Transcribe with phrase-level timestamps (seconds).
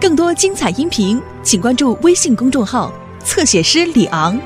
[0.00, 2.92] 更多精彩音频，请关注微信公众号
[3.24, 4.38] “侧写师李昂”。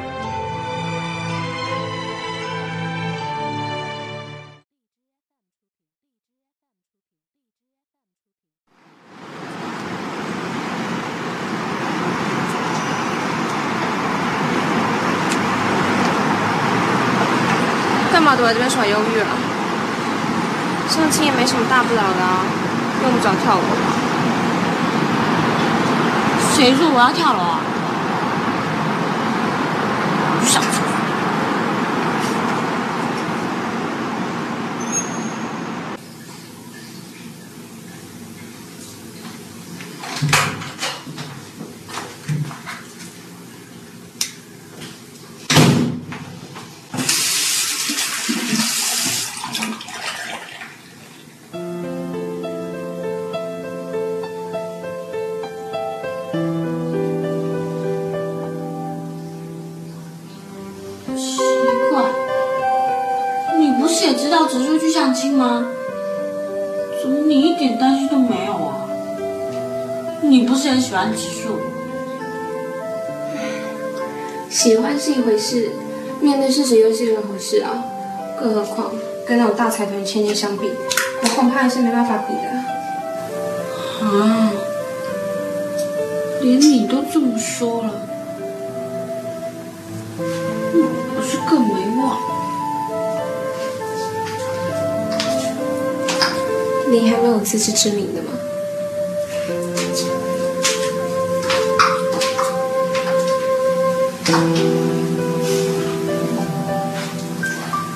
[18.11, 19.29] 干嘛躲在这边耍忧郁啊？
[20.89, 22.21] 相亲也没什么大不了的，
[23.03, 23.67] 用不着跳楼吧？
[26.63, 27.62] 谁说我要跳楼啊？
[71.09, 71.59] 不是很喜欢植树？
[74.49, 75.71] 喜欢是一回事，
[76.21, 77.85] 面对事实又是另一回事啊。
[78.39, 78.93] 更何况
[79.27, 80.71] 跟那种大财团千金相比，
[81.23, 82.43] 我恐怕还是没办法比的。
[84.05, 84.53] 啊，
[86.41, 87.91] 连你都这么说了，
[90.19, 90.79] 我
[91.15, 92.19] 不是更没望？
[96.91, 98.33] 你还没有自知之明的吗？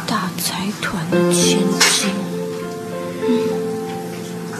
[0.07, 1.59] 大财团的千
[1.93, 2.11] 金，
[3.29, 3.31] 嗯，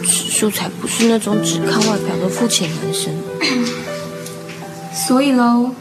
[0.05, 3.13] 植树才不是那种只看外表的肤浅男生。
[4.95, 5.75] 所以喽，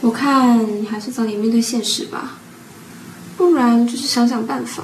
[0.00, 2.38] 我看你还是早点面对现实吧，
[3.36, 4.82] 不然就是想想办法，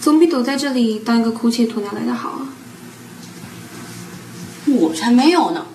[0.00, 2.48] 总比躲在这里当一个哭泣鸵鸟来的好啊。
[4.66, 5.66] 我才没有呢！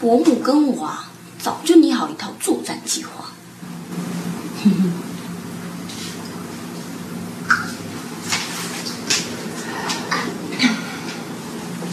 [0.00, 3.26] 伯母跟我啊，早就拟好一套作战计划。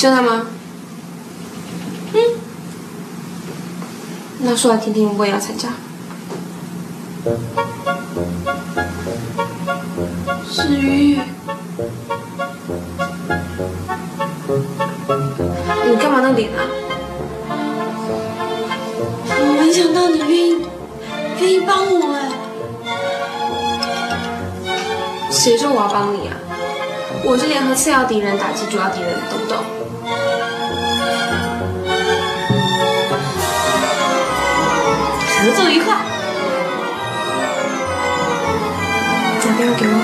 [0.06, 0.46] 真的吗？
[2.14, 2.18] 嗯，
[4.42, 5.70] 那说来听听，我也要参加。
[10.48, 11.20] 诗雨，
[15.88, 16.62] 你干嘛那脸啊？
[19.28, 20.68] 我没想到你愿意
[21.42, 22.30] 愿意帮我哎！
[25.32, 26.38] 谁说我要帮你啊？
[27.28, 29.58] 我是联合次要敌人打击主要敌人，懂不懂？
[35.28, 35.98] 合作愉快。
[39.42, 39.96] 打电话给我。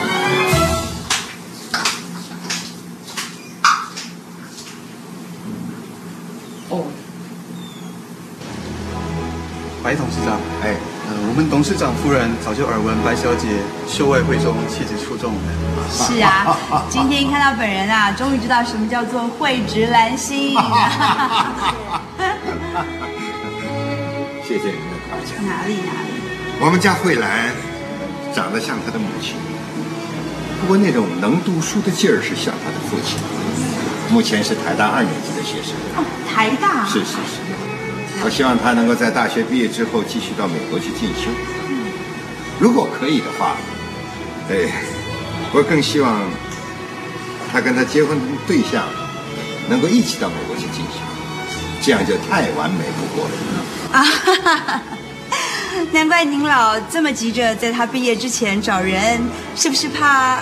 [6.70, 6.86] 哦，
[9.84, 10.40] 白董事长，
[11.32, 13.48] 我们董事长夫人早就耳闻白小姐
[13.88, 15.32] 秀外慧中，气质出众。
[15.90, 16.60] 是啊，
[16.92, 20.58] 今天看到本人啊，终于知道什么叫做蕙质兰心。
[24.44, 25.40] 谢谢您的夸奖。
[25.48, 26.20] 哪里哪里，
[26.60, 27.56] 我们家慧兰
[28.36, 29.36] 长得像她的母亲，
[30.60, 33.18] 不过那种能读书的劲儿是像她的父亲。
[34.10, 35.72] 目前是台大二年级的学生。
[35.96, 36.84] 哦，台大。
[36.86, 37.40] 是是是，
[38.24, 41.30] 我希望他能够在大学毕业之后继续到美国去进修。
[42.60, 43.56] 如果可以的话，
[44.50, 44.54] 哎，
[45.54, 46.22] 我更希望
[47.52, 48.84] 他跟他结婚的对象
[49.68, 51.00] 能够一起到美国去进修，
[51.82, 53.32] 这样就太完美不过了。
[53.92, 54.82] 啊哈哈哈！
[55.92, 59.20] 难怪您老这么急着在他毕业之前找人，
[59.56, 60.40] 是不是怕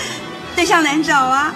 [0.54, 1.54] 对象难找啊？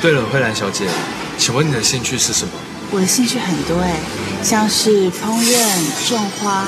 [0.00, 0.88] 对了，慧兰小姐，
[1.38, 2.52] 请问你的兴趣是什么？
[2.90, 3.96] 我的兴趣很多哎，
[4.42, 6.66] 像是烹饪、种花。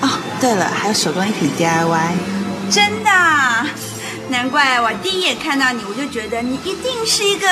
[0.00, 0.08] 哦，
[0.40, 2.12] 对了，还有手工艺品 DIY。
[2.70, 3.66] 真的啊？
[4.30, 7.46] 难怪我第一眼看到你，我就觉得你一定是一个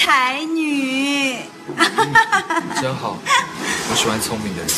[0.00, 1.36] 才女。
[2.80, 3.18] 真好，
[3.90, 4.70] 我喜欢聪明的人。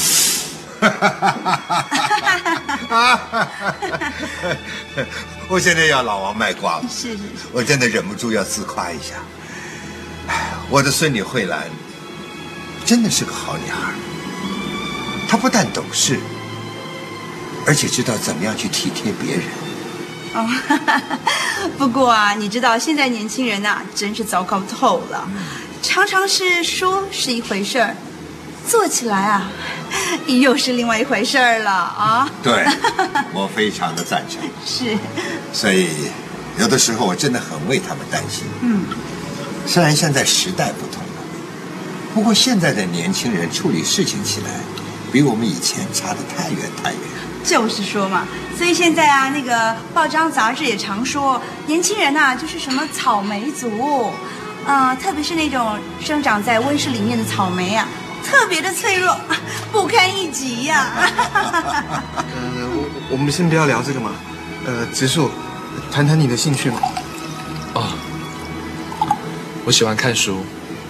[5.48, 9.14] 我现在要老王卖瓜了，是是是，我真的忍不住要自夸一下。
[10.26, 11.68] 哎，我的孙女慧兰
[12.84, 13.92] 真的是个好女孩，
[15.28, 16.18] 她不但懂事，
[17.66, 19.44] 而且知道怎么样去体贴别人。
[20.34, 20.48] 哦，
[21.78, 25.28] 不过啊，你知道现在年轻人呐、真是糟糕透了，
[25.82, 27.94] 常常是说是一回事儿，
[28.66, 29.50] 做起来啊，
[30.26, 32.28] 又是另外一回事儿了啊。
[32.42, 32.64] 对，
[33.32, 34.40] 我非常的赞成。
[34.64, 34.96] 是，
[35.52, 35.88] 所以
[36.58, 38.44] 有的时候我真的很为他们担心。
[38.62, 38.84] 嗯，
[39.66, 41.22] 虽然现在时代不同了，
[42.14, 44.50] 不过现在的年轻人处理事情起来，
[45.12, 47.00] 比我们以前差得太远太远。
[47.44, 48.26] 就是说嘛，
[48.56, 54.10] 所以现在啊，那个报章杂志也常说，年轻人呐、就是什么草莓族，
[54.66, 57.86] 啊、特别是那种生长在温室里面的草莓啊，
[58.24, 59.16] 特别的脆弱，
[59.70, 62.24] 不堪一击呀、呃，
[62.72, 64.12] 我我们先不要聊这个嘛。
[64.66, 65.30] 呃，植树，
[65.92, 66.78] 谈谈你的兴趣嘛。
[67.74, 67.92] 哦，
[69.64, 70.44] 我喜欢看书，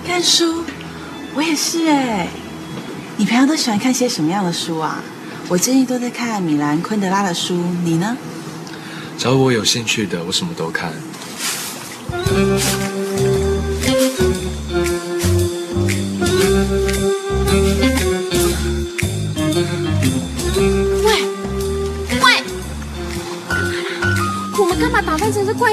[0.06, 0.64] 看书，
[1.34, 2.28] 我也是哎。
[3.16, 5.00] 你平常都喜欢看些什么样的书啊？
[5.48, 7.54] 我最近都在看米兰昆德拉的书，
[7.84, 8.16] 你呢？
[9.16, 10.92] 只要我有兴趣的，我什么都看。
[12.10, 12.22] 喂，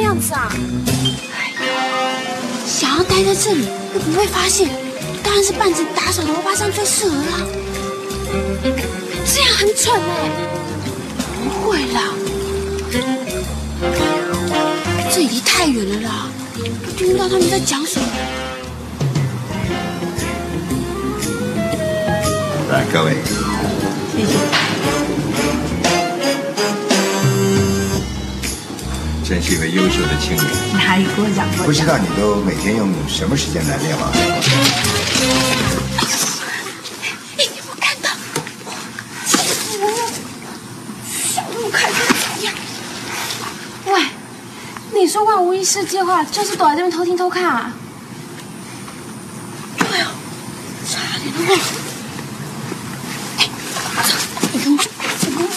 [0.01, 0.51] 这怪样子啊？
[2.65, 4.67] 想要待在这里又不会发现，
[5.21, 7.45] 当然是扮成打扫的欧巴桑最适合啦。
[9.23, 10.29] 这样很蠢哎、
[11.43, 12.13] 不会啦，
[15.11, 16.29] 这里离太远了啦，
[16.97, 18.07] 听不到他们在讲什么。
[22.71, 23.17] 来，各位，
[24.17, 24.70] 谢谢。
[29.31, 30.45] 真是一位优秀的青年。
[30.73, 34.19] 哪里过奖过不知道你都每天用什么时间来练网球？
[37.37, 38.09] 哎，我看到，
[41.33, 42.53] 小鹿看成怎样？
[43.85, 44.03] 喂，
[44.99, 47.71] 你说万无一失计划就是躲在这边偷听偷看啊？
[49.77, 50.11] 对哦，
[50.89, 51.63] 差点忘了。
[53.37, 53.49] 哎，
[54.03, 54.13] 走，
[54.51, 54.83] 你跟我，
[55.21, 55.47] 你跟我，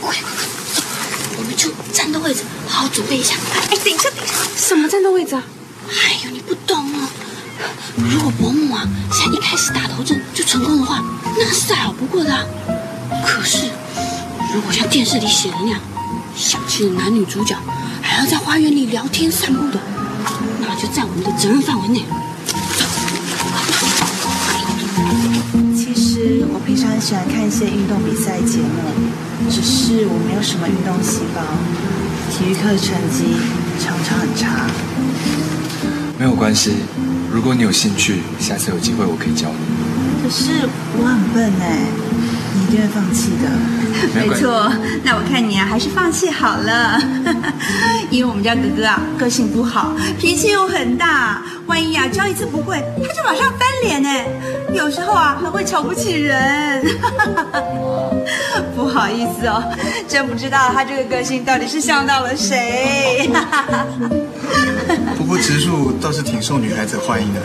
[0.00, 0.44] 快快快，
[0.74, 0.82] 走，
[1.38, 3.34] 我们去战斗位置，好好准备一下。
[3.70, 5.42] 哎，等一下，等一下，什么战斗位置啊？
[5.88, 7.08] 哎呦，你不懂哦。
[7.96, 11.02] 如果伯母啊，现在一开始打头阵就成功的话，
[11.38, 12.44] 那是再好不过的啊、
[13.24, 13.66] 可是，
[14.54, 15.80] 如果像电视里写的那样，
[16.36, 17.56] 小气的男女主角
[18.00, 19.78] 还要在花园里聊天散步的，
[20.60, 22.04] 那就在我们的责任范围内。
[25.76, 31.42] 其实我平常很喜欢看一些运动比赛节目，只是我没有什么运动细胞，
[32.32, 33.36] 体育课成绩
[33.78, 34.66] 常常很差。
[36.18, 36.72] 没有关系，
[37.30, 40.24] 如果你有兴趣，下次有机会我可以教你。
[40.24, 41.80] 可是我很笨哎，
[42.54, 43.50] 你一定会放弃的。
[44.14, 44.72] 没错，
[45.04, 46.98] 那我看你啊，还是放弃好了，
[48.08, 54.26] 因为我们家哥哥啊，个性不好，脾气又很大，万一啊教一次不会，他就马上翻脸哎，
[54.72, 56.71] 有时候啊还会瞧不起人。
[58.76, 59.62] 不好意思哦，
[60.08, 63.30] 真不知道他这个个性到底是像到了谁。
[65.16, 67.40] 不过植树倒是挺受女孩子欢迎的，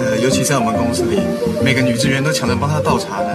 [0.00, 1.20] 呃，尤其在我们公司里，
[1.62, 3.30] 每个女职员都抢着帮他倒茶呢。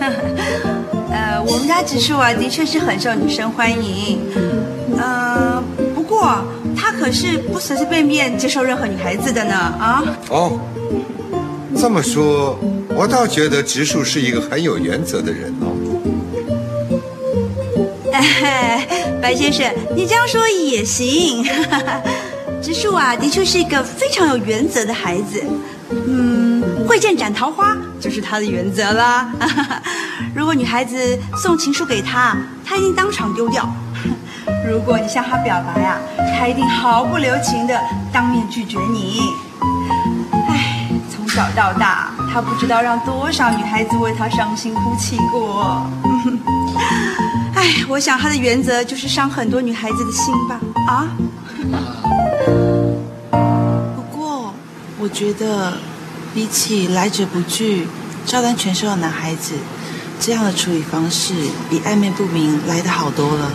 [1.10, 4.20] 呃，我们家植树啊，的确是很受女生欢迎。
[4.96, 5.62] 呃，
[5.94, 6.42] 不过
[6.76, 10.02] 他可是不随随便便接受任何女孩子的呢啊。
[10.28, 10.58] 哦，
[11.76, 12.58] 这么说，
[12.98, 15.70] 我倒觉得植树是一个很有原则的人哦。
[18.12, 18.84] 哎，
[19.22, 21.46] 白先生，你这样说也行。
[22.60, 25.40] 植树啊，的确是一个非常有原则的孩子。
[26.08, 29.30] 嗯，会见斩桃花就是他的原则啦。
[30.34, 32.36] 如果女孩子送情书给他，
[32.66, 33.72] 他一定当场丢掉。
[34.68, 36.00] 如果你向他表白啊，
[36.36, 37.80] 他一定毫不留情的
[38.12, 39.20] 当面拒绝你。
[40.48, 45.84] 哎，从小到大，他不知道让多少女孩子为他伤心哭泣过。
[47.52, 50.60] 哎，我想他的原则就是伤很多女孩子的心吧？
[50.86, 51.08] 啊？
[53.96, 54.54] 不过，
[55.00, 55.78] 我觉得
[56.32, 57.88] 比起来者不拒、
[58.24, 59.54] 照单全收的男孩子，
[60.20, 61.34] 这样的处理方式
[61.68, 63.50] 比暧昧不明来的好多了。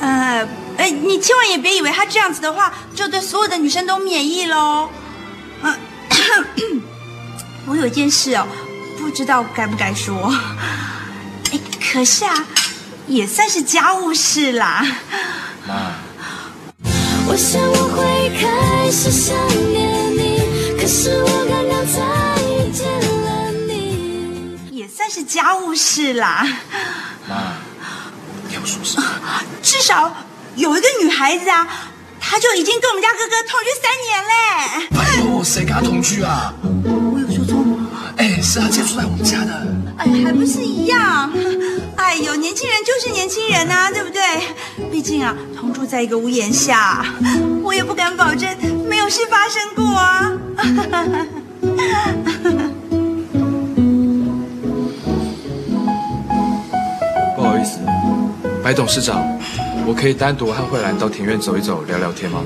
[0.00, 0.46] 呃，
[0.76, 4.88] 哎，你千万也别以为他这样子的话，就对所有的女生都免疫喽。
[5.62, 5.74] 嗯、
[7.66, 8.46] 我有件事哦，
[8.98, 10.34] 不知道该不该说。
[11.52, 11.58] 哎，
[11.92, 12.44] 可是啊，
[13.06, 14.84] 也算是家务事啦。
[15.66, 15.92] 妈，
[17.26, 19.36] 我想我会开始想
[19.72, 22.00] 念你，可是我刚刚才
[22.42, 22.86] 遇见
[23.22, 24.58] 了你。
[24.70, 26.44] 也算是家务事啦。
[27.28, 27.54] 妈，
[28.48, 29.06] 你要说什么。
[29.62, 30.12] 至少
[30.56, 31.66] 有一个女孩子啊，
[32.20, 34.32] 她就已经跟我们家哥哥同居三年嘞。
[34.98, 36.52] 哎呦，谁跟他同居啊？
[38.42, 39.66] 是他借住在我们家的。
[39.98, 41.30] 哎，还不是一样？
[41.96, 44.20] 哎呦，年轻人就是年轻人呐、对不对？
[44.90, 47.04] 毕竟啊，同住在一个屋檐下，
[47.62, 48.48] 我也不敢保证
[48.88, 50.32] 没有事发生过啊。
[57.36, 57.78] 不好意思，
[58.62, 59.22] 白董事长，
[59.86, 62.42] 我可以单独和慧兰到庭院走一走，聊聊天吗？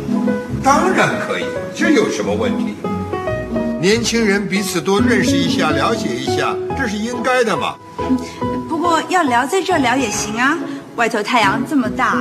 [0.62, 2.74] 当然可以，这有什么问题？
[3.86, 7.76] 年轻人彼此多认识一下、了解一下，这是应该的嘛。
[8.68, 10.58] 不过要聊在这儿聊也行啊，
[10.96, 12.16] 外头太阳这么大，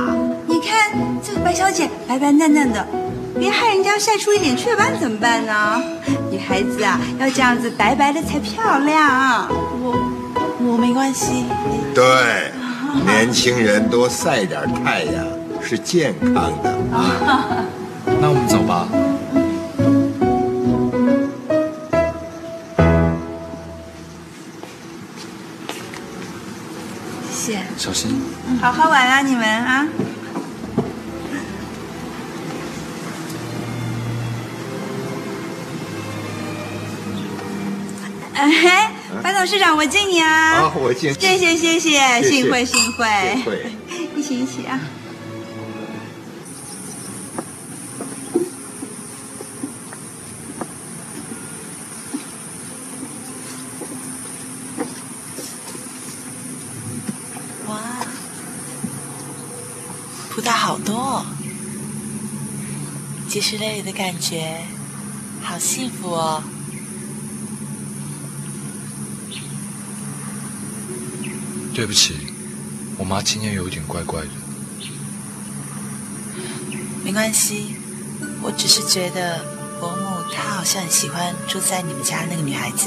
[0.46, 0.92] 你看
[1.24, 2.86] 这个白小姐白白嫩嫩的，
[3.36, 5.82] 别害人家晒出一点雀斑怎么办呢？
[6.30, 9.48] 女孩子啊，要这样子白白的才漂亮。
[9.82, 9.98] 我
[10.60, 11.46] 我没关系。
[11.92, 12.04] 对，
[13.04, 15.26] 年轻人多晒点太阳
[15.60, 16.72] 是健康的。
[18.22, 18.86] 那我们走吧。
[27.86, 28.20] 小心。
[28.60, 29.86] 好好玩啊你们啊。
[38.34, 38.90] 哎，
[39.22, 40.62] 白董事长，我敬你啊！
[40.62, 43.72] 啊我敬谢谢谢谢，幸会，幸会
[44.16, 44.80] 一起一起啊！
[57.68, 57.78] 哇，
[60.30, 61.26] 葡萄好多、哦，
[63.36, 64.62] 结实那里的感觉，
[65.42, 66.42] 好幸福哦。
[71.74, 72.16] 对不起，
[72.96, 74.28] 我妈今天有点怪怪的。
[77.04, 77.76] 没关系，
[78.40, 79.44] 我只是觉得
[79.78, 82.86] 伯母她好像很喜欢住在你们家那个女孩子。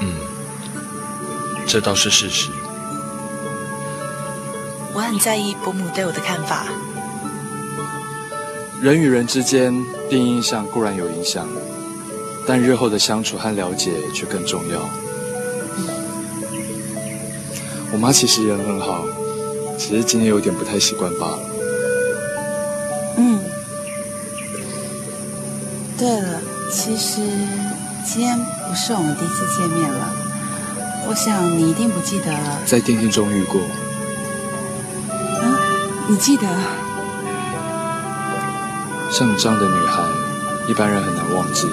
[0.00, 0.14] 嗯，
[1.66, 2.50] 这倒是事实。
[4.92, 6.66] 我很在意伯母对我的看法。
[8.84, 9.72] 人与人之间
[10.10, 11.48] 第一印象固然有影响，
[12.46, 14.78] 但日后的相处和了解却更重要。
[17.90, 19.06] 我妈其实人很好，
[19.78, 21.38] 只是今天有点不太习惯罢了。
[23.16, 23.40] 嗯，
[25.96, 27.22] 对了，其实
[28.04, 28.38] 今天
[28.68, 30.14] 不是我们第一次见面了，
[31.08, 32.60] 我想你一定不记得了。
[32.66, 33.62] 在电梯中遇过，
[35.08, 35.56] 嗯，
[36.06, 36.46] 你记得？
[39.16, 40.02] 像你这样的女孩，
[40.66, 41.68] 一般人很难忘记。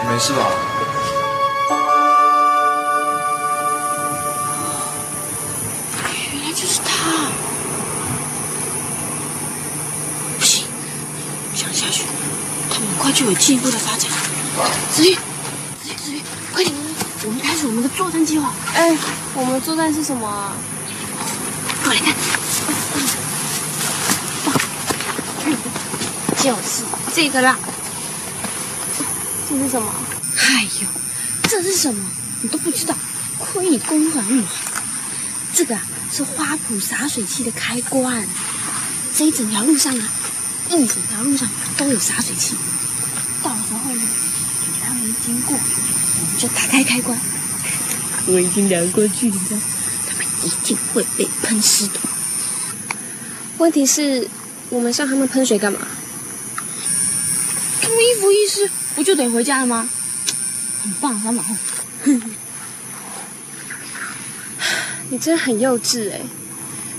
[0.00, 0.48] 你没事吧？
[6.32, 7.28] 原来就是他。
[10.38, 10.64] 不行，
[11.54, 12.04] 这样下去，
[12.70, 14.10] 他们很快就有进一步的发展。
[14.94, 15.20] 子玉，子
[15.90, 16.22] 玉，子玉，
[16.54, 16.74] 快点，
[17.24, 18.52] 我们开始我们的作战计划。
[18.74, 18.96] 哎，
[19.34, 20.52] 我们作战是什么啊？
[21.84, 22.14] 过来看，
[26.42, 26.84] 就是
[27.14, 27.58] 这个啦。
[29.48, 29.92] 这是什么？
[30.38, 30.88] 哎呦，
[31.48, 32.02] 这是什么？
[32.40, 32.94] 你都不知道？
[33.38, 34.72] 亏你功夫还那么好。
[35.52, 38.26] 这个啊是花圃洒水器的开关。
[39.14, 40.08] 这一整条路上啊，
[40.70, 41.46] 一整条路上
[41.76, 42.56] 都有洒水器。
[43.42, 44.02] 到时候呢，
[44.64, 47.18] 等他们经过，我们就打开开关。
[48.26, 49.60] 我已经量过距离了，
[50.08, 52.00] 他们一定会被喷湿的。
[53.58, 54.28] 问题是，
[54.70, 55.78] 我们向他们喷水干嘛？
[57.80, 59.88] 他们一服一湿，不就得回家了吗？
[60.82, 61.54] 很棒，三马后。
[65.10, 66.20] 你真的很幼稚哎！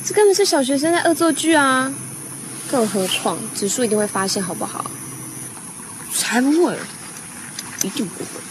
[0.06, 1.92] 这根本是小学生在恶作剧啊！
[2.70, 4.92] 更何况指数一定会发现，好不好？
[6.16, 6.78] 才不会，
[7.82, 8.42] 一定不会。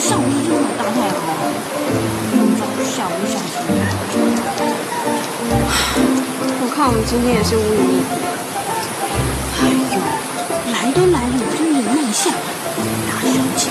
[0.00, 1.30] 上午是真的大太阳啊，
[2.82, 3.44] 下午下雨。
[6.62, 8.10] 我看我们今天也是乌云密布。
[9.60, 10.00] 哎呦，
[10.72, 12.32] 来都来了，你就忍耐一下，
[13.06, 13.68] 大小姐。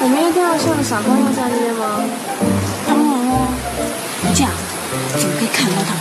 [0.00, 2.02] 我们一定要像傻瓜一样在那边吗？
[2.88, 3.30] 当然了，
[4.34, 4.50] 这样
[5.14, 5.94] 就可以看到他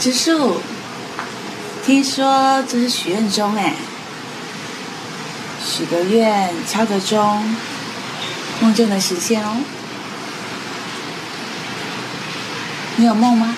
[0.00, 0.62] 植树，
[1.84, 3.74] 听说这是许愿钟哎，
[5.62, 7.54] 许个愿，敲个钟，
[8.62, 9.58] 梦就能实现哦。
[12.96, 13.54] 你有梦吗？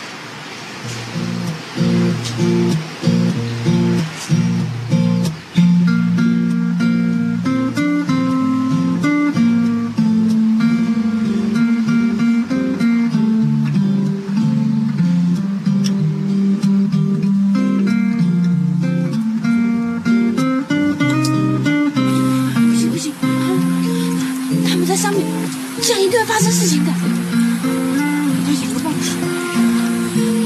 [25.82, 26.90] 面，这样一定会发生事情的。
[26.92, 29.00] 要想个办法。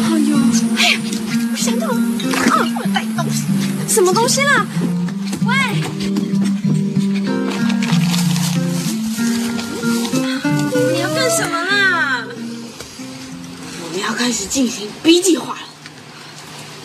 [0.03, 0.37] 哎呦，
[0.77, 1.01] 哎呀，
[1.53, 3.45] 我想到了，啊，我带东西，
[3.87, 4.67] 什么东西啦？
[5.45, 5.55] 喂，
[10.93, 12.25] 你要干什么啦？
[13.85, 15.61] 我们要开始进行 B 计划了。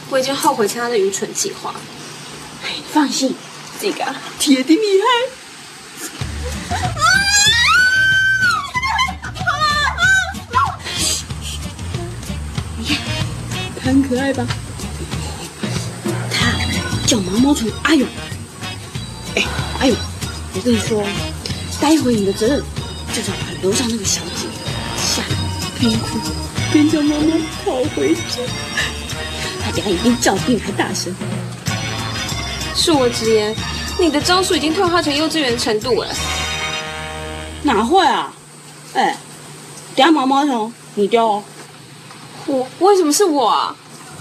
[0.09, 1.73] 我已经后悔参加的愚蠢计划。
[2.63, 3.33] 哎，你放心，
[3.79, 5.40] 这个啊铁定厉害。
[14.11, 14.45] 可爱吧？
[16.29, 16.51] 他
[17.07, 18.05] 叫毛毛虫阿勇。
[19.37, 19.43] 哎，
[19.79, 19.95] 阿勇，
[20.53, 21.01] 我跟你说，
[21.79, 22.61] 待会你的责任
[23.13, 24.47] 就是要把楼上那个小姐
[24.97, 25.35] 吓得
[25.79, 26.19] 边哭
[26.73, 28.41] 边叫妈妈跑回家。
[29.63, 31.15] 他等下一定叫比你还大声。
[32.75, 33.55] 恕我直言，
[33.97, 36.13] 你的招数已经退化成幼稚园程度了。
[37.63, 38.33] 哪会啊？
[38.93, 39.15] 哎，
[39.95, 41.43] 等下毛毛虫你丢哦。
[42.47, 43.73] 我为什么是我啊？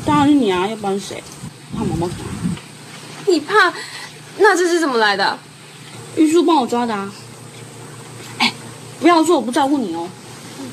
[0.05, 1.23] 当然是你啊，要不然谁？
[1.77, 2.33] 怕毛毛虫啊？
[3.27, 3.73] 你怕？
[4.39, 5.39] 那这是怎么来的？
[6.17, 7.13] 玉树帮我抓的啊。
[8.39, 8.53] 哎，
[9.01, 10.09] 不要说我不照顾你哦，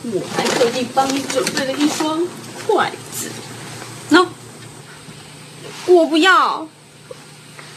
[0.04, 2.26] 我还特地帮你准备了一双
[2.66, 3.30] 筷子。
[4.10, 4.26] 喏、
[5.86, 6.68] 我不要，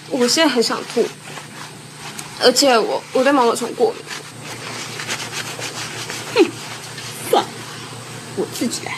[0.08, 1.04] 我现在很想吐，
[2.40, 4.02] 而且我我对毛毛虫过敏。
[6.34, 6.50] 哼
[7.30, 7.48] 算了，
[8.36, 8.94] 我自己来。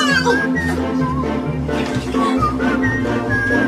[0.00, 0.04] う
[3.56, 3.59] ん。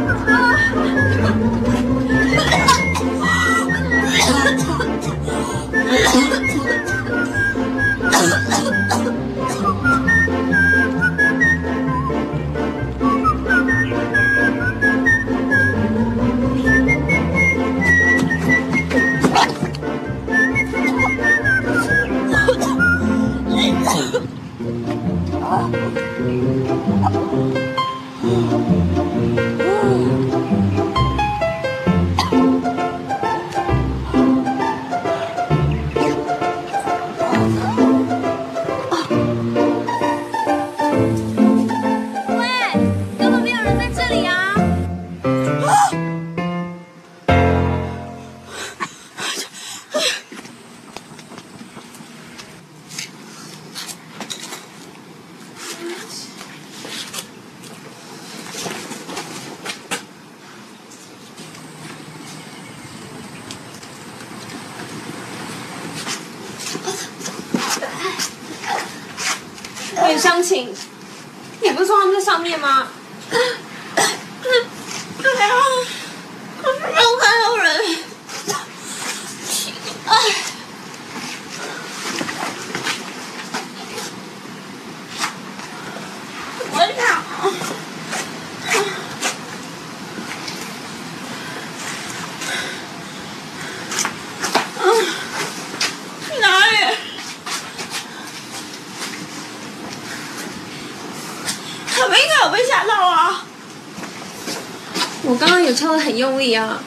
[106.23, 106.81] 用力啊。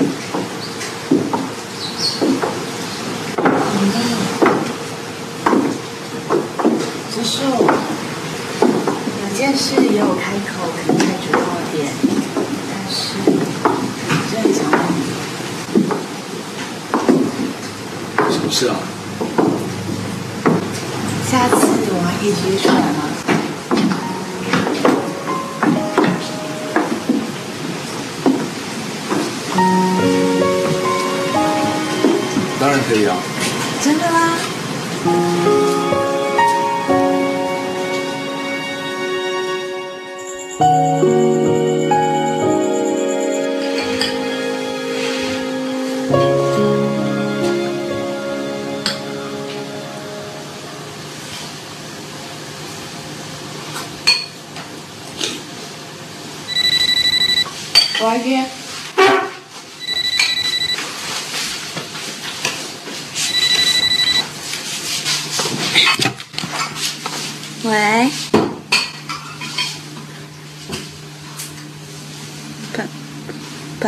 [0.00, 0.06] 愿？
[7.12, 7.36] 结束。
[9.18, 11.76] 两件事也有开口，可能太主动了点，
[12.70, 13.30] 但是我
[14.30, 14.98] 真的很想问你，
[18.32, 18.76] 什么事啊？
[21.30, 21.54] 下次
[21.88, 23.00] 我们还可以直接出来吗？
[33.82, 34.45] 真的吗？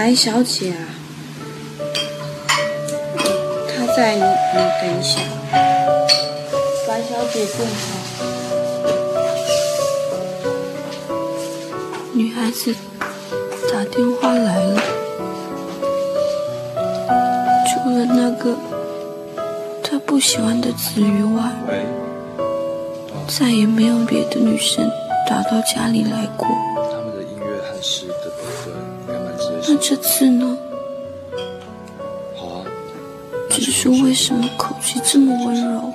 [0.09, 0.88] 白小姐啊，
[3.68, 5.21] 她在，你你等一下。
[6.88, 7.79] 白小姐正好。
[12.14, 12.75] 女孩子
[13.71, 14.81] 打电话来了，
[17.66, 18.57] 除了那个
[19.85, 21.42] 她不喜欢的子瑜外。
[23.29, 24.90] 再也没有别的女生
[25.29, 26.49] 打到家里来过。
[29.81, 30.59] 这次呢？
[32.37, 32.64] 好啊。
[33.51, 35.93] 只是为什么口气这么温柔？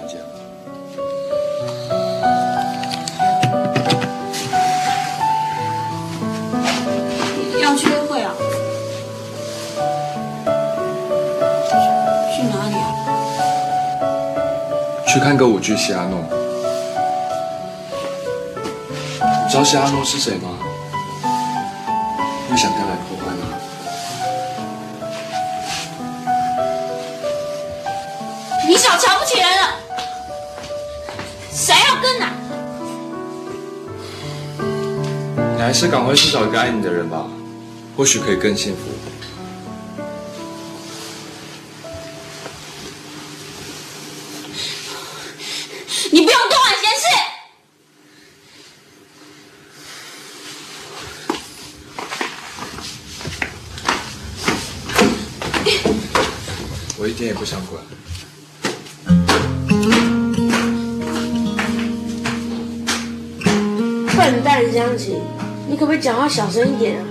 [7.62, 8.34] 要去约会啊？
[12.36, 12.88] 去哪里啊？
[15.08, 16.20] 去看歌舞剧《西阿诺》。
[19.46, 20.50] 你知道西阿诺是谁吗？
[22.50, 22.98] 你想跟来
[35.74, 37.26] 还是赶快去找一个爱你的人吧，
[37.98, 38.82] 或许可以更幸福。
[46.12, 47.06] 你不用多管闲事。
[57.00, 57.84] 我一点也不想管。
[64.16, 65.20] 笨蛋湘琴，
[65.74, 67.06] 你可不可以讲话小声一点啊？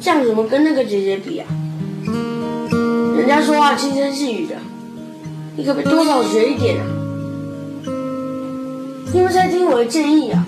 [0.00, 1.46] 这样怎么跟那个姐姐比啊？
[3.16, 4.56] 人家说话轻声细语的，
[5.56, 6.86] 你可不可以多少学一点啊？
[9.12, 10.44] 你有没有在听我的建议啊？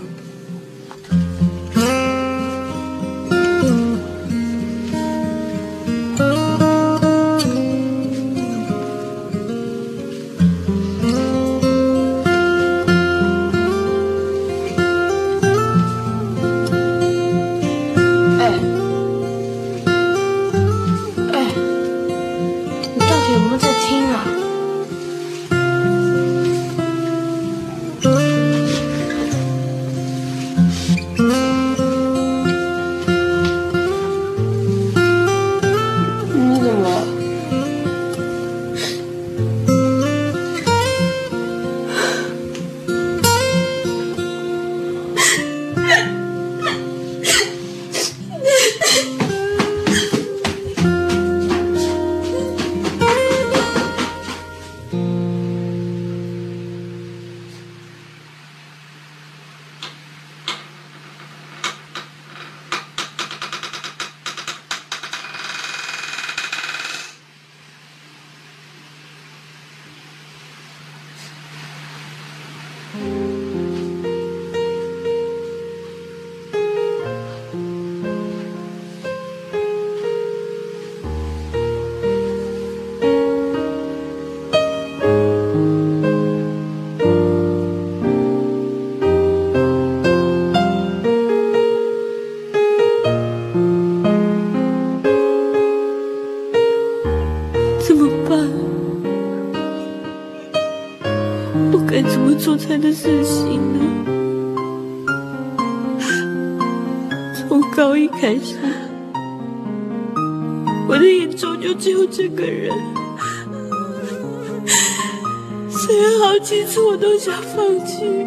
[116.94, 118.24] 我都想放弃，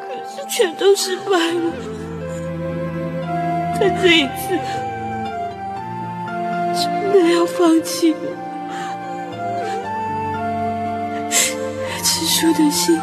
[0.00, 1.70] 可是全都失败了。
[3.78, 4.58] 但这一次，
[6.72, 8.20] 真的要放弃了。
[12.02, 12.98] 植树的心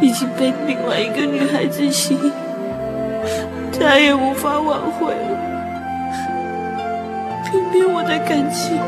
[0.00, 2.32] 已经被另外一个女孩子吸引，
[3.72, 5.38] 再也无法挽回了。
[7.50, 8.78] 偏偏我的感情，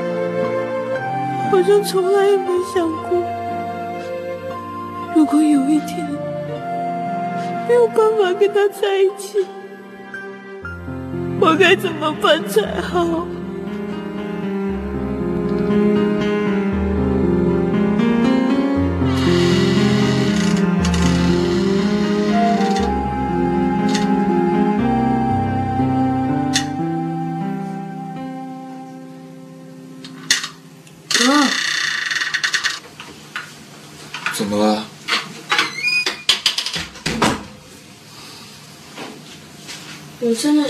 [1.50, 3.05] 好像从来也没想过，
[5.26, 6.06] 如果有一天
[7.66, 9.44] 没有办法跟他在一起，
[11.40, 13.26] 我该怎么办才好？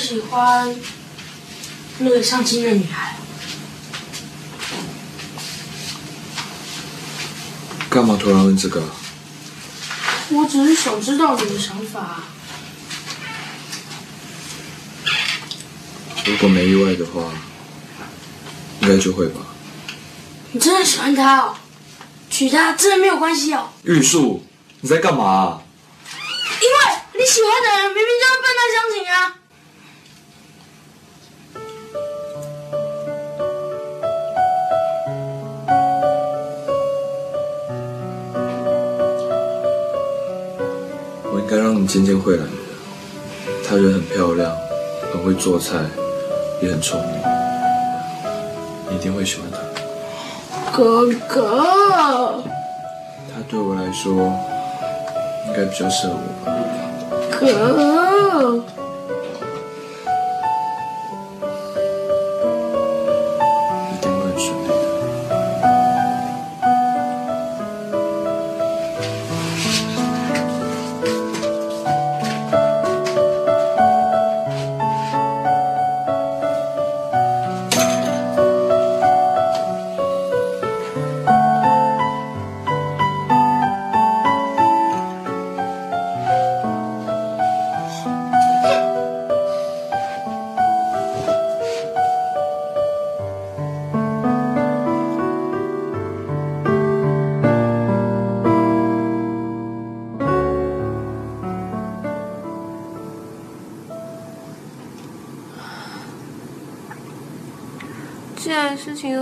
[0.06, 0.72] 喜欢
[1.98, 3.16] 那个相亲的女孩。
[7.90, 8.84] 干嘛突然问这个？
[10.28, 12.22] 我只是想知道你的想法。
[16.24, 17.22] 如果没意外的话，
[18.82, 19.40] 应该就会吧。
[20.52, 21.56] 你真的喜欢他哦？
[22.30, 23.70] 娶她真的没有关系哦？
[23.82, 24.44] 玉树，
[24.82, 25.65] 你在干嘛、因
[41.86, 42.52] 你见见慧兰的。
[43.64, 44.52] 她人很漂亮，
[45.12, 45.76] 很会做菜，
[46.60, 47.12] 也很聪明，
[48.90, 49.58] 你一定会喜欢她。
[50.76, 52.42] 哥哥，
[53.32, 54.12] 她对我来说，
[55.46, 56.50] 应该比较适合我吧。
[57.38, 58.64] 哥，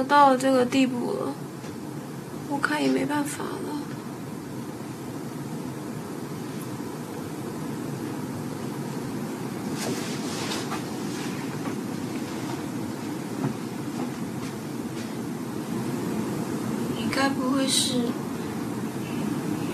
[0.04, 1.34] 到了这个地步了，
[2.48, 3.50] 我看也没办法了。
[16.96, 18.08] 你该不会是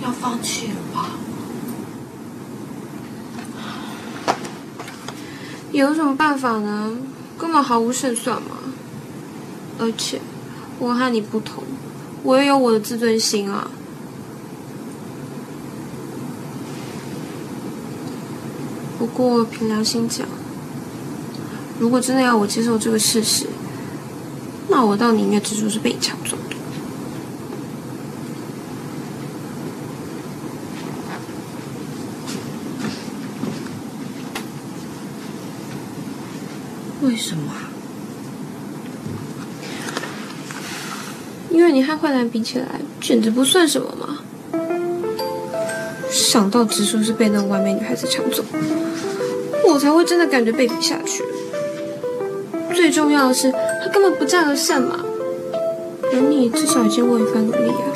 [0.03, 1.11] 要放弃了吧？
[5.73, 6.97] 有什么办法呢？
[7.39, 8.50] 根本毫无胜算嘛。
[9.81, 10.21] 而且
[10.79, 11.65] 我和你不同，
[12.23, 13.71] 我也有我的自尊心啊。
[18.99, 20.27] 不过凭良心讲，
[21.79, 23.47] 如果真的要我接受这个事实，
[24.69, 26.57] 那我倒宁愿蜘蛛是被你抢走的。
[37.03, 37.51] 为什么
[41.61, 44.17] 因为你和坏男比起来，简直不算什么嘛。
[46.11, 48.43] 想到直树是被那个完美女孩子抢走，
[49.69, 51.23] 我才会真的感觉被比下去。
[52.75, 55.05] 最重要的是，他根本不战而胜嘛。
[56.15, 57.90] 而你至少也经过一番努力啊。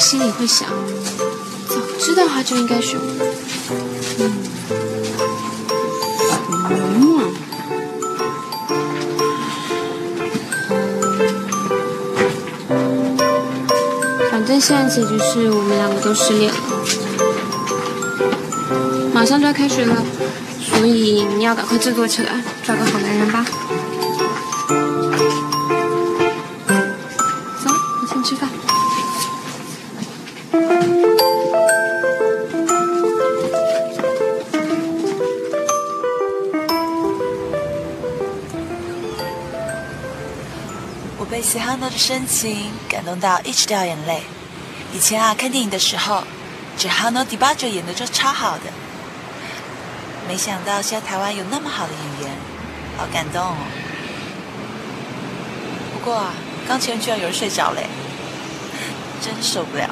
[0.00, 0.66] 心里会想，
[1.68, 3.06] 早知道他就应该选我。
[6.68, 6.72] 嗯，
[14.32, 16.58] 反正现在结局是我们两个都失恋了，
[19.12, 19.94] 马上就要开学了，
[20.60, 23.46] 所以你要赶快振作起来，找个好男人吧。
[42.10, 44.22] 真情感动到一直掉眼泪。
[44.92, 46.24] 以前啊，看电影的时候，
[46.76, 48.64] 只哈诺迪巴九演的就超好的，
[50.26, 52.36] 没想到现在台湾有那么好的演员，
[52.98, 53.54] 好感动哦。
[55.94, 56.34] 不过啊，
[56.66, 57.86] 刚前居然有人睡着嘞，
[59.22, 59.88] 真受不了。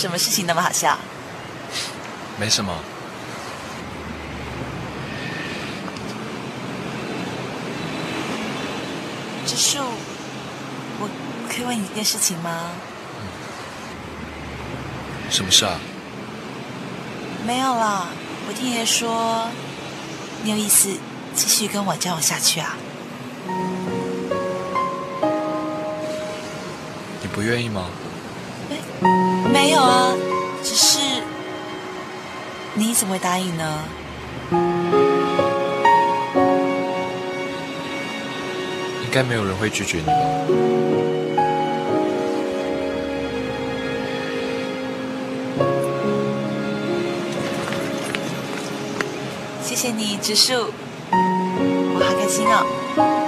[0.00, 0.96] 什么事情那么好笑？
[2.38, 2.74] 没什么。
[9.46, 9.78] 植树，
[11.00, 11.08] 我
[11.50, 12.70] 可以问你一件事情吗？
[15.28, 15.78] 什么事啊？
[17.46, 18.08] 没有啦，
[18.48, 19.48] 我听爷爷说，
[20.42, 20.88] 你有意思
[21.34, 22.74] 继续跟我交往下去啊？
[27.20, 27.84] 你不愿意吗？
[29.62, 30.14] 没有啊，
[30.64, 30.98] 只是
[32.72, 33.84] 你怎么会答应呢？
[39.04, 40.14] 应该没有人会拒绝你吧？
[49.62, 50.72] 谢谢你，植树，
[51.12, 53.19] 我好开心哦。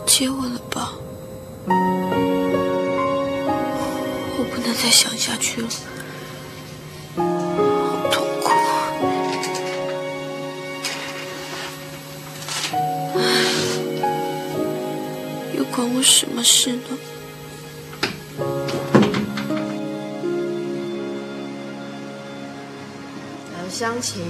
[0.00, 0.92] 是接吻了吧？
[4.38, 5.68] 我不能再想下去了，
[7.16, 7.22] 好
[8.10, 8.50] 痛苦。
[13.16, 13.20] 唉，
[15.56, 16.80] 又关我什么事呢？
[23.54, 24.22] 还有湘琴，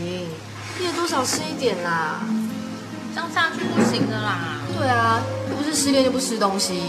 [0.78, 2.20] 你也多少吃一点啦。
[3.12, 4.60] 这样下去不行的啦。
[4.76, 5.20] 对啊，
[5.72, 6.82] 是失恋就不吃东西。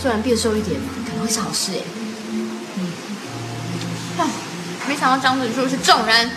[0.00, 1.80] 虽然变瘦一点可能会是好事哎。
[2.74, 4.28] 嗯，
[4.86, 6.30] 没想到张子树是众人。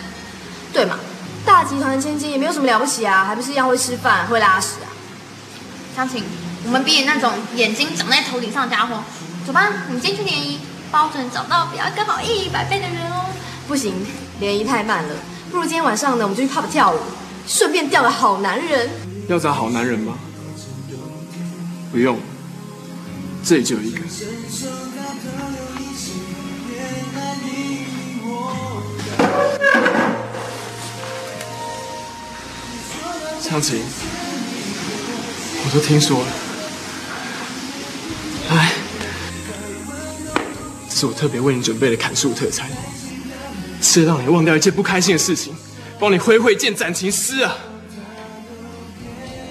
[0.72, 0.98] 对嘛，
[1.44, 4.88] 大集团千金也没有什么了不起啊，还不是一样会吃饭会拉屎啊。
[5.94, 6.24] 湘琴，
[6.64, 9.02] 我们比你那种眼睛长在头顶上的家伙。
[9.46, 10.58] 走吧，你进去联谊，
[10.90, 13.26] 包准找到比他更好一百倍的人哦。
[13.68, 13.94] 不行，
[14.40, 15.14] 联谊太慢了，
[15.50, 16.98] 不如今天晚上呢，我们就去 pub 跳舞，
[17.46, 18.88] 顺便钓个好男人。
[19.28, 20.18] 要找好男人吗？
[21.90, 22.18] 不用，
[23.44, 24.00] 这里就有一个。
[33.40, 33.82] 湘琴，
[35.64, 36.26] 我都听说了。
[38.50, 38.72] 来，
[40.88, 42.70] 这是我特别为你准备的砍树特餐，
[43.80, 45.54] 吃了让你忘掉一切不开心的事情，
[45.98, 47.54] 帮你挥挥剑斩情丝啊！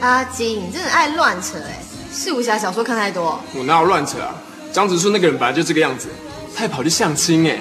[0.01, 1.79] 阿金，你真的爱乱扯哎！
[2.11, 3.39] 是武侠小说看太多。
[3.53, 4.33] 我哪有乱扯啊？
[4.73, 6.09] 张子树那个人本来就这个样子，
[6.55, 7.59] 他还跑去相亲哎。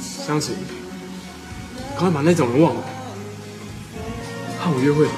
[0.00, 0.56] 湘琴，
[1.94, 2.80] 赶快把那种人忘了，
[4.60, 5.12] 和我约会吧。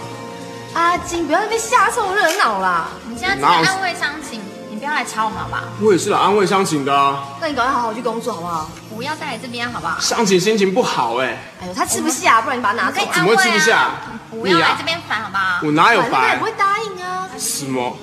[0.75, 2.89] 阿金，不要在那边瞎凑热闹啦！
[3.09, 4.41] 你现在只是安慰湘琴，
[4.87, 5.63] 不要来吵我不好！
[5.81, 6.93] 我也是来安慰湘琴的。
[7.41, 8.71] 那你赶快好好去工作，好不好？
[8.95, 9.99] 不要再来这边，好不好？
[9.99, 11.43] 湘琴心情不好，哎。
[11.61, 13.05] 哎呦，他吃不下，不然你把它拿开。
[13.13, 13.91] 怎么吃不下？
[14.31, 15.59] 不要来这边烦，好不好？
[15.65, 16.13] 我哪有烦？
[16.13, 17.29] 他也不会答应啊。
[17.37, 17.97] 什么？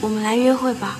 [0.00, 0.96] 我们来约会吧。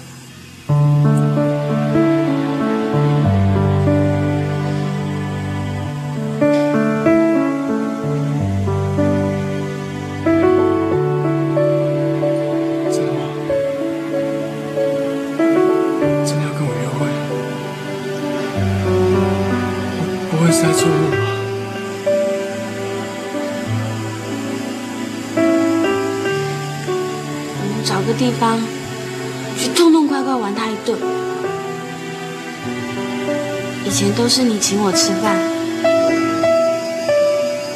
[34.26, 35.36] 都是你请我吃饭，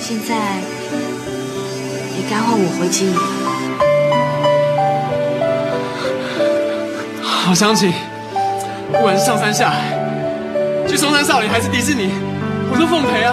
[0.00, 0.34] 现在
[2.16, 3.22] 也该换我回请你了。
[7.22, 7.92] 好，相亲，
[8.90, 9.96] 不管是上山下海，
[10.88, 12.10] 去嵩山少林还是迪士尼，
[12.72, 13.32] 我都奉陪啊！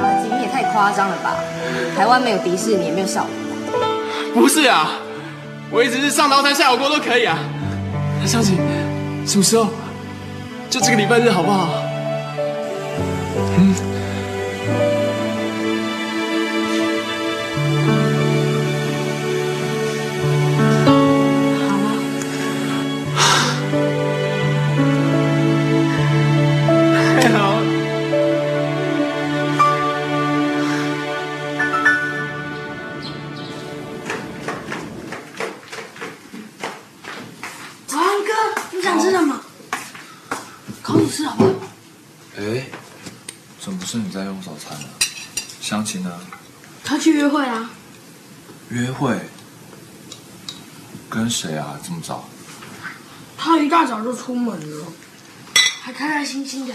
[0.00, 1.34] 阿吉，你也太夸张了吧？
[1.96, 4.40] 台湾没有迪士尼，也没有少林。
[4.40, 4.92] 不是啊，
[5.72, 7.36] 我一直是上刀山下火锅都可以啊。
[8.20, 8.56] 那相亲，
[9.26, 9.66] 什么时候？
[10.70, 11.82] 就这个礼拜日好不好？
[51.86, 52.28] 这么早？
[53.38, 54.86] 他一大早就出门了，
[55.82, 56.74] 还开开心心的。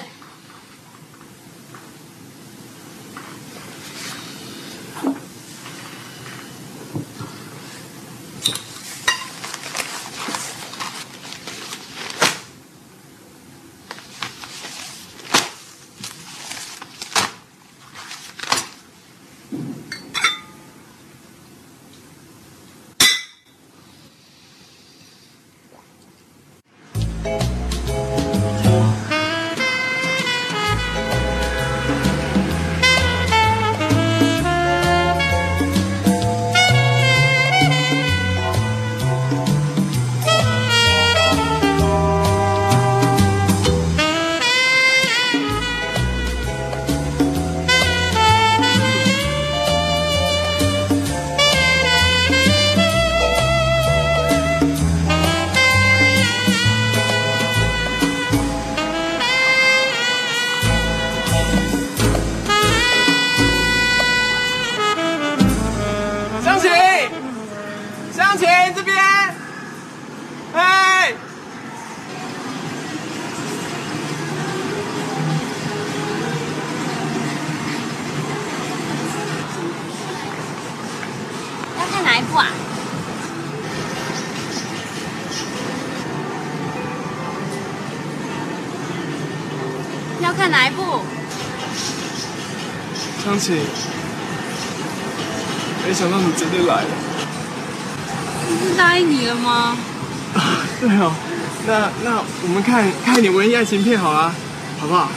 [103.21, 104.33] 看看一点文艺爱情片好啊，
[104.79, 105.11] 好不好？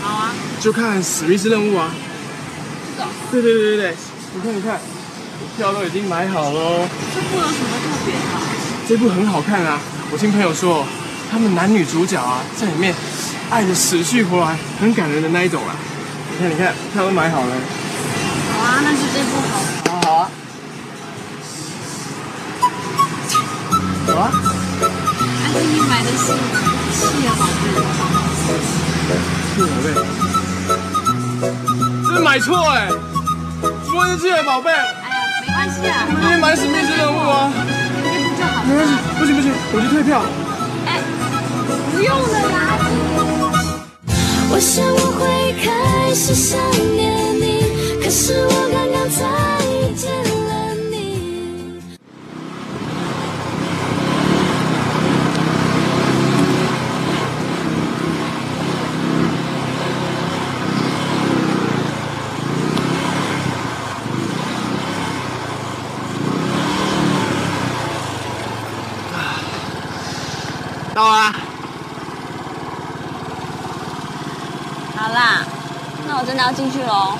[0.00, 0.32] 好啊。
[0.58, 1.90] 就看《史密斯任务》啊。
[3.30, 3.96] 这个对对对对对，
[4.34, 4.80] 你看你看，
[5.58, 6.88] 票都已经买好喽。
[7.14, 8.20] 这部有什么特别的？
[8.88, 9.78] 这部很好看啊！
[10.10, 10.86] 我听朋友说，
[11.30, 12.94] 他们男女主角啊，在里面
[13.50, 15.76] 爱的死去活来，很感人的那一种啊。
[16.32, 17.54] 你看你看，票都买好了。
[18.52, 19.66] 好啊，那就这部好了。
[19.84, 20.30] 好啊好啊。
[24.06, 24.32] 走啊！
[25.42, 26.32] 还是你买的是
[27.22, 27.54] 企鹅宝贝？
[29.54, 29.86] 企鹅宝贝，
[32.04, 32.74] 这是买错哎！
[33.62, 34.72] 怎么会是宝贝？
[34.72, 34.82] 哎呀，
[35.46, 37.48] 没关系啊，我们今天买史密斯任务啊。
[38.66, 40.20] 没关系，不行不行，我去退票。
[40.84, 41.00] 哎
[41.94, 42.58] 不用了啦。
[44.50, 45.22] 我想我会
[45.62, 46.58] 开始想
[46.96, 47.00] 念
[47.40, 47.70] 你，
[48.02, 49.20] 可是我刚刚才
[49.94, 50.10] 见
[50.48, 50.92] 了你。
[70.94, 71.32] 到啦！
[74.94, 75.42] 好啦，
[76.06, 77.16] 那我真的要进去喽。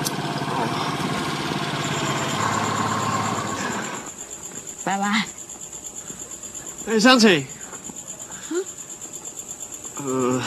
[4.84, 5.24] 拜拜。
[6.88, 7.46] 哎，湘琴，
[10.04, 10.42] 呃，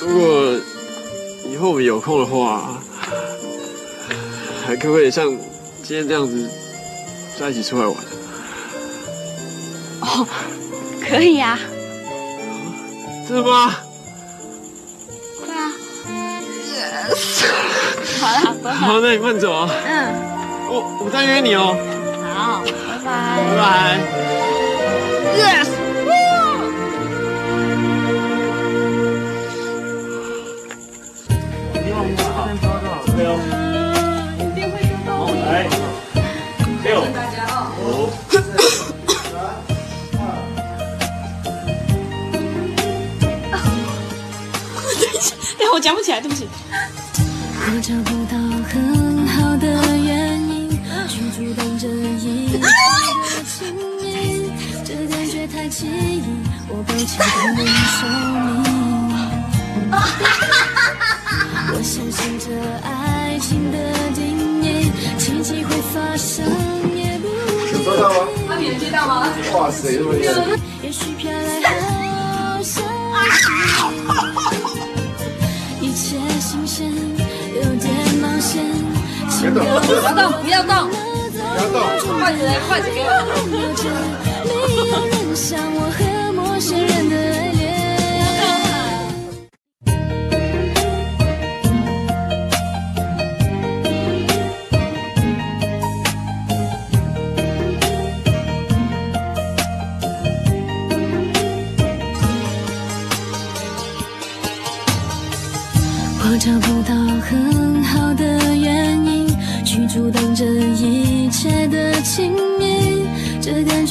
[0.00, 0.58] 如果
[1.44, 2.80] 以后我们有空的话，
[4.66, 5.28] 还可不可以像
[5.82, 6.50] 今天这样子
[7.38, 7.94] 在一起出来玩？
[10.00, 10.26] 哦，
[11.06, 11.58] 可以呀、
[13.28, 13.74] 真的吗？
[18.18, 18.72] 好了，拜拜。
[18.72, 19.68] 好，那你慢走啊。
[19.86, 20.14] 嗯，
[20.70, 21.76] 我我再约你哦。
[22.34, 22.70] 好，拜
[23.04, 23.10] 拜。
[23.36, 23.98] 拜拜。
[25.36, 25.68] Yes。
[35.46, 35.68] 来，
[36.84, 37.00] 六，
[37.80, 38.10] 五。
[45.58, 46.48] 哎，我讲不起来，对不起。
[47.76, 48.38] 我找不到
[48.72, 49.66] 很好的
[49.98, 50.70] 原因
[51.06, 52.18] 去阻挡这一
[52.48, 52.64] 切的
[53.44, 53.68] 情
[54.00, 54.50] 谊，
[54.82, 56.22] 这感觉太奇异，
[56.70, 57.20] 我抱歉
[57.54, 59.92] 不能说明。
[61.68, 62.48] 我相信这
[62.82, 63.76] 爱情的
[64.14, 64.24] 定
[64.62, 66.46] 义，奇迹会发生，
[66.96, 68.16] 也不一收到吗？
[68.56, 68.58] 定。
[68.58, 69.28] 你能接到吗？
[69.52, 70.32] 哇塞，这么厉害！
[79.50, 80.32] 不要动我不要动。
[80.42, 80.90] 不要动。
[82.00, 82.38] 走筷子
[82.68, 82.98] 筷子给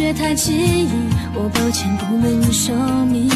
[0.05, 0.87] 这感觉太奇异，
[1.33, 2.75] 我抱歉不能说
[3.07, 3.27] 明。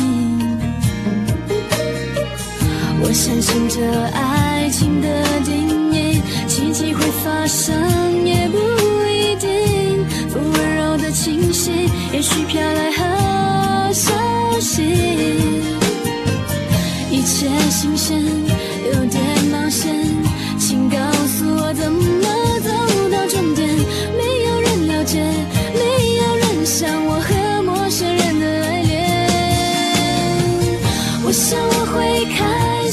[3.01, 8.57] 我相信这爱情的定义，奇迹会发生，也不
[9.09, 10.05] 一定。
[10.30, 11.72] 不温柔的清晰，
[12.13, 14.13] 也许飘来好消
[14.59, 14.84] 息。
[17.09, 18.22] 一切新鲜，
[18.93, 19.91] 有点冒险，